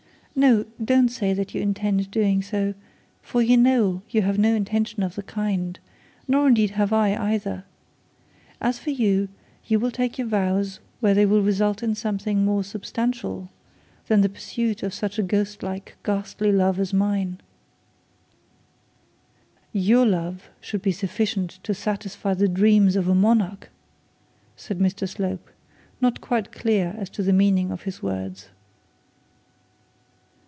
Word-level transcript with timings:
No; 0.33 0.65
don't 0.83 1.09
say 1.09 1.33
that 1.33 1.53
you 1.53 1.59
intend 1.61 2.09
doing 2.09 2.41
so, 2.41 2.73
for 3.21 3.41
you 3.41 3.57
know 3.57 4.01
you 4.09 4.21
have 4.21 4.39
no 4.39 4.55
intention 4.55 5.03
of 5.03 5.15
the 5.15 5.21
kind; 5.23 5.77
nor 6.25 6.47
indeed 6.47 6.69
have 6.71 6.93
I 6.93 7.13
either. 7.33 7.65
As 8.61 8.79
for 8.79 8.91
you, 8.91 9.27
you 9.65 9.77
will 9.77 9.91
take 9.91 10.17
your 10.17 10.27
vows 10.27 10.79
where 11.01 11.13
they 11.13 11.25
will 11.25 11.41
result 11.41 11.83
in 11.83 11.95
something 11.95 12.45
more 12.45 12.63
substantial 12.63 13.49
than 14.07 14.21
the 14.21 14.29
pursuit 14.29 14.83
of 14.83 14.93
such 14.93 15.19
a 15.19 15.23
ghostlike, 15.23 15.97
ghastly 16.03 16.53
love 16.53 16.79
as 16.79 16.93
mine' 16.93 17.41
'Your 19.73 20.05
love 20.05 20.49
should 20.61 20.81
be 20.81 20.93
sufficient 20.93 21.59
to 21.63 21.73
satisfy 21.73 22.33
the 22.33 22.47
dream 22.47 22.87
of 22.87 23.09
a 23.09 23.13
monarch,' 23.13 23.69
said 24.55 24.79
Mr 24.79 25.09
Slope, 25.09 25.49
not 25.99 26.21
quite 26.21 26.53
clear 26.53 26.95
as 26.97 27.09
to 27.11 27.21
the 27.21 27.33
meaning 27.33 27.69
of 27.69 27.81
his 27.83 28.01
words. 28.01 28.47